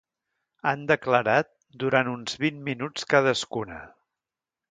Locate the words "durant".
1.83-2.09